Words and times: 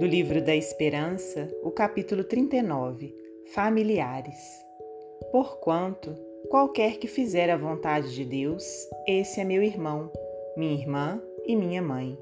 Do 0.00 0.06
livro 0.06 0.40
da 0.40 0.56
Esperança, 0.56 1.46
o 1.62 1.70
capítulo 1.70 2.24
39 2.24 3.14
Familiares. 3.52 4.38
Porquanto, 5.30 6.16
qualquer 6.48 6.96
que 6.96 7.06
fizer 7.06 7.50
a 7.50 7.56
vontade 7.58 8.14
de 8.14 8.24
Deus, 8.24 8.64
esse 9.06 9.42
é 9.42 9.44
meu 9.44 9.62
irmão, 9.62 10.10
minha 10.56 10.72
irmã 10.72 11.22
e 11.44 11.54
minha 11.54 11.82
mãe. 11.82 12.16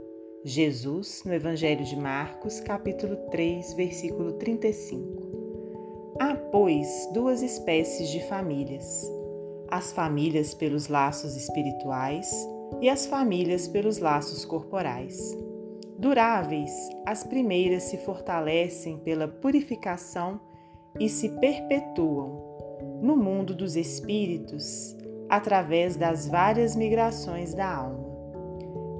Jesus, 0.44 1.22
no 1.24 1.32
Evangelho 1.32 1.84
de 1.84 1.94
Marcos, 1.94 2.58
capítulo 2.58 3.14
3, 3.30 3.74
versículo 3.74 4.32
35. 4.32 6.16
Há, 6.18 6.34
pois, 6.34 7.08
duas 7.14 7.42
espécies 7.42 8.08
de 8.08 8.26
famílias: 8.26 9.08
as 9.68 9.92
famílias 9.92 10.52
pelos 10.52 10.88
laços 10.88 11.36
espirituais 11.36 12.28
e 12.80 12.88
as 12.88 13.06
famílias 13.06 13.68
pelos 13.68 13.98
laços 13.98 14.44
corporais. 14.44 15.46
Duráveis, 15.98 16.70
as 17.04 17.24
primeiras 17.24 17.82
se 17.82 17.96
fortalecem 17.96 18.98
pela 18.98 19.26
purificação 19.26 20.40
e 21.00 21.08
se 21.08 21.28
perpetuam 21.40 23.00
no 23.02 23.16
mundo 23.16 23.52
dos 23.52 23.74
espíritos 23.74 24.96
através 25.28 25.96
das 25.96 26.28
várias 26.28 26.76
migrações 26.76 27.52
da 27.52 27.68
alma. 27.68 28.06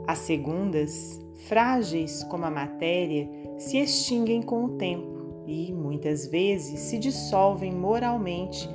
As 0.08 0.18
segundas, 0.18 1.20
frágeis 1.46 2.24
como 2.24 2.44
a 2.44 2.50
matéria, 2.50 3.30
se 3.58 3.78
extinguem 3.78 4.42
com 4.42 4.64
o 4.64 4.70
tempo 4.70 5.44
e, 5.46 5.72
muitas 5.72 6.26
vezes, 6.26 6.80
se 6.80 6.98
dissolvem 6.98 7.72
moralmente 7.72 8.68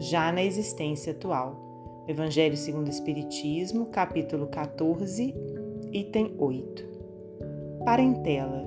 já 0.00 0.32
na 0.32 0.42
existência 0.42 1.12
atual. 1.12 2.04
Evangelho 2.08 2.56
segundo 2.56 2.88
o 2.88 2.90
Espiritismo, 2.90 3.86
capítulo 3.86 4.48
14, 4.48 5.32
item 5.92 6.34
8. 6.36 6.97
Parentela, 7.84 8.64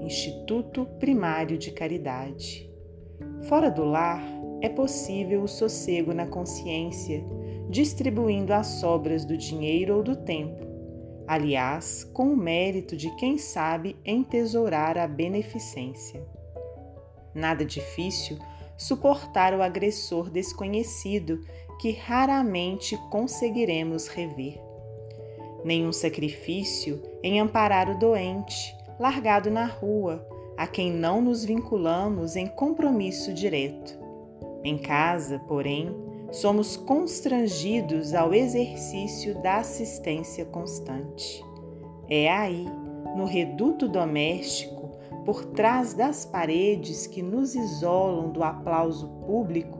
Instituto 0.00 0.86
Primário 0.98 1.58
de 1.58 1.70
Caridade. 1.70 2.70
Fora 3.42 3.70
do 3.70 3.84
lar, 3.84 4.22
é 4.60 4.68
possível 4.68 5.42
o 5.42 5.48
sossego 5.48 6.12
na 6.12 6.26
consciência, 6.26 7.24
distribuindo 7.68 8.52
as 8.52 8.66
sobras 8.66 9.24
do 9.24 9.36
dinheiro 9.36 9.96
ou 9.96 10.02
do 10.02 10.16
tempo, 10.16 10.64
aliás, 11.26 12.04
com 12.04 12.32
o 12.32 12.36
mérito 12.36 12.96
de 12.96 13.14
quem 13.16 13.38
sabe 13.38 13.96
entesourar 14.04 14.96
a 14.98 15.06
beneficência. 15.06 16.26
Nada 17.34 17.64
difícil 17.64 18.38
suportar 18.76 19.54
o 19.54 19.62
agressor 19.62 20.30
desconhecido 20.30 21.40
que 21.80 21.92
raramente 21.92 22.96
conseguiremos 23.10 24.08
rever 24.08 24.73
nenhum 25.64 25.92
sacrifício 25.92 27.02
em 27.22 27.40
amparar 27.40 27.88
o 27.88 27.98
doente, 27.98 28.76
largado 29.00 29.50
na 29.50 29.64
rua, 29.64 30.26
a 30.56 30.66
quem 30.66 30.92
não 30.92 31.20
nos 31.20 31.44
vinculamos 31.44 32.36
em 32.36 32.46
compromisso 32.46 33.32
direto. 33.32 33.98
Em 34.62 34.78
casa, 34.78 35.40
porém, 35.48 35.94
somos 36.30 36.76
constrangidos 36.76 38.14
ao 38.14 38.34
exercício 38.34 39.40
da 39.42 39.56
assistência 39.56 40.44
constante. 40.44 41.44
É 42.08 42.30
aí, 42.30 42.66
no 43.16 43.24
reduto 43.24 43.88
doméstico, 43.88 44.90
por 45.24 45.44
trás 45.46 45.94
das 45.94 46.24
paredes 46.24 47.06
que 47.06 47.22
nos 47.22 47.54
isolam 47.54 48.30
do 48.30 48.42
aplauso 48.42 49.08
público, 49.26 49.78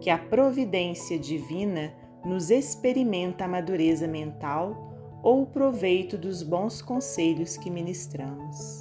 que 0.00 0.08
a 0.08 0.16
providência 0.16 1.18
divina 1.18 1.92
nos 2.24 2.50
experimenta 2.50 3.44
a 3.44 3.48
madureza 3.48 4.06
mental 4.06 4.95
ou 5.26 5.42
o 5.42 5.46
proveito 5.46 6.16
dos 6.16 6.40
bons 6.40 6.80
conselhos 6.80 7.56
que 7.56 7.68
ministramos. 7.68 8.80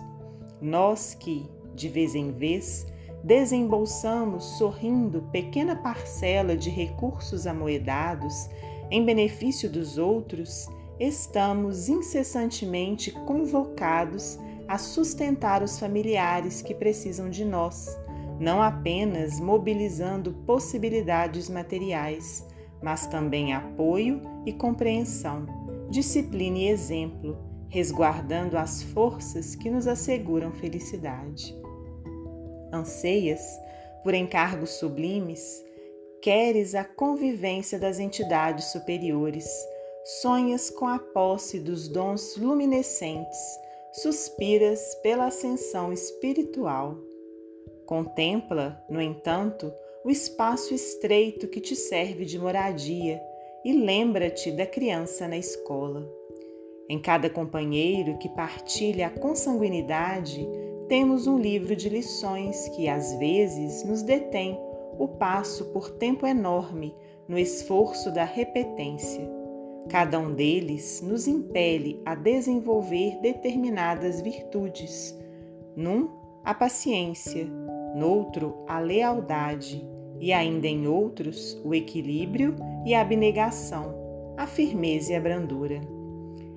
Nós 0.61 1.15
que, 1.15 1.49
de 1.73 1.89
vez 1.89 2.13
em 2.13 2.31
vez, 2.31 2.85
desembolsamos 3.23 4.43
sorrindo 4.59 5.23
pequena 5.31 5.75
parcela 5.75 6.55
de 6.55 6.69
recursos 6.69 7.47
amoedados 7.47 8.47
em 8.91 9.03
benefício 9.03 9.67
dos 9.67 9.97
outros, 9.97 10.67
estamos 10.99 11.89
incessantemente 11.89 13.09
convocados 13.25 14.37
a 14.67 14.77
sustentar 14.77 15.63
os 15.63 15.79
familiares 15.79 16.61
que 16.61 16.75
precisam 16.75 17.27
de 17.27 17.43
nós, 17.43 17.97
não 18.39 18.61
apenas 18.61 19.39
mobilizando 19.39 20.31
possibilidades 20.45 21.49
materiais, 21.49 22.45
mas 22.83 23.07
também 23.07 23.51
apoio 23.51 24.21
e 24.45 24.53
compreensão 24.53 25.64
disciplina 25.89 26.57
e 26.57 26.67
exemplo, 26.67 27.37
resguardando 27.69 28.57
as 28.57 28.81
forças 28.81 29.55
que 29.55 29.69
nos 29.69 29.87
asseguram 29.87 30.51
felicidade. 30.51 31.55
Anseias 32.71 33.41
por 34.03 34.13
encargos 34.13 34.71
sublimes, 34.71 35.63
queres 36.21 36.75
a 36.75 36.83
convivência 36.83 37.79
das 37.79 37.99
entidades 37.99 38.65
superiores, 38.65 39.47
sonhas 40.21 40.69
com 40.69 40.87
a 40.87 40.99
posse 40.99 41.59
dos 41.59 41.87
dons 41.87 42.37
luminescentes, 42.37 43.39
suspiras 43.91 44.95
pela 45.01 45.25
ascensão 45.25 45.91
espiritual. 45.91 46.97
Contempla, 47.85 48.83
no 48.89 49.01
entanto, 49.01 49.73
o 50.03 50.09
espaço 50.09 50.73
estreito 50.73 51.47
que 51.47 51.59
te 51.59 51.75
serve 51.75 52.25
de 52.25 52.37
moradia 52.37 53.19
e 53.65 53.73
lembra-te 53.73 54.51
da 54.51 54.67
criança 54.67 55.27
na 55.27 55.35
escola. 55.35 56.07
Em 56.87 57.01
cada 57.01 57.27
companheiro 57.31 58.15
que 58.19 58.29
partilha 58.29 59.07
a 59.07 59.09
consanguinidade, 59.09 60.47
temos 60.87 61.25
um 61.25 61.39
livro 61.39 61.75
de 61.75 61.89
lições 61.89 62.69
que 62.69 62.87
às 62.87 63.15
vezes 63.15 63.83
nos 63.83 64.03
detém 64.03 64.55
o 64.99 65.07
passo 65.07 65.65
por 65.73 65.89
tempo 65.89 66.27
enorme 66.27 66.95
no 67.27 67.39
esforço 67.39 68.13
da 68.13 68.23
repetência. 68.23 69.27
Cada 69.89 70.19
um 70.19 70.35
deles 70.35 71.01
nos 71.01 71.27
impele 71.27 71.99
a 72.05 72.13
desenvolver 72.13 73.19
determinadas 73.19 74.21
virtudes. 74.21 75.17
Num, 75.75 76.11
a 76.43 76.53
paciência, 76.53 77.47
noutro, 77.95 78.63
a 78.67 78.79
lealdade, 78.79 79.83
e 80.19 80.31
ainda 80.31 80.67
em 80.67 80.87
outros 80.87 81.59
o 81.63 81.73
equilíbrio 81.73 82.55
e 82.85 82.93
a 82.93 83.01
abnegação, 83.01 83.93
a 84.37 84.47
firmeza 84.47 85.13
e 85.13 85.15
a 85.15 85.21
brandura. 85.21 85.81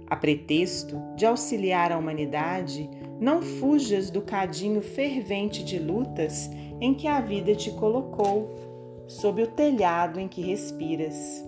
A 0.07 0.17
pretexto 0.17 0.97
de 1.17 1.27
auxiliar 1.27 1.93
a 1.93 1.99
humanidade, 1.99 2.89
não 3.21 3.43
fujas 3.43 4.11
do 4.11 4.23
cadinho 4.23 4.81
fervente 4.81 5.63
de 5.63 5.79
lutas 5.79 6.51
em 6.81 6.95
que 6.95 7.07
a 7.07 7.21
vida 7.21 7.55
te 7.55 7.71
colocou, 7.73 8.49
sob 9.07 9.43
o 9.43 9.47
telhado 9.47 10.19
em 10.21 10.29
que 10.29 10.41
respiras. 10.41 11.45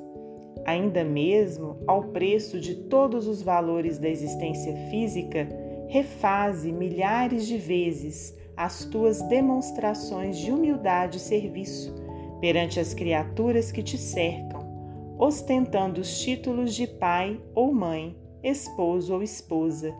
Ainda 0.66 1.04
mesmo 1.04 1.78
ao 1.86 2.04
preço 2.04 2.60
de 2.60 2.74
todos 2.74 3.26
os 3.26 3.40
valores 3.40 3.98
da 3.98 4.08
existência 4.08 4.74
física, 4.90 5.48
refaze 5.88 6.70
milhares 6.70 7.46
de 7.46 7.56
vezes 7.56 8.36
as 8.60 8.84
tuas 8.84 9.22
demonstrações 9.22 10.36
de 10.36 10.52
humildade 10.52 11.16
e 11.16 11.20
serviço 11.20 11.94
perante 12.42 12.78
as 12.78 12.92
criaturas 12.92 13.72
que 13.72 13.82
te 13.82 13.96
cercam, 13.96 15.16
ostentando 15.18 15.98
os 15.98 16.20
títulos 16.20 16.74
de 16.74 16.86
pai 16.86 17.40
ou 17.54 17.72
mãe, 17.72 18.14
esposo 18.42 19.14
ou 19.14 19.22
esposa, 19.22 19.94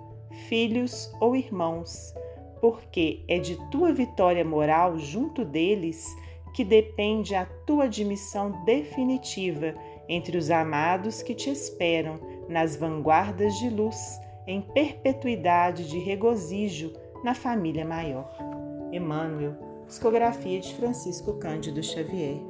filhos 0.46 1.10
ou 1.22 1.34
irmãos, 1.34 2.12
porque 2.60 3.24
é 3.28 3.38
de 3.38 3.56
tua 3.70 3.94
vitória 3.94 4.44
moral 4.44 4.98
junto 4.98 5.42
deles 5.42 6.04
que 6.52 6.62
depende 6.62 7.34
a 7.34 7.46
tua 7.66 7.84
admissão 7.84 8.62
definitiva 8.66 9.74
entre 10.06 10.36
os 10.36 10.50
amados 10.50 11.22
que 11.22 11.34
te 11.34 11.48
esperam 11.48 12.20
nas 12.46 12.76
vanguardas 12.76 13.58
de 13.58 13.70
luz, 13.70 14.20
em 14.46 14.60
perpetuidade 14.60 15.88
de 15.88 15.98
regozijo 15.98 16.92
na 17.22 17.34
família 17.34 17.84
maior. 17.84 18.30
Emmanuel, 18.92 19.54
psicografia 19.86 20.60
de 20.60 20.74
Francisco 20.74 21.34
Cândido 21.34 21.82
Xavier. 21.82 22.40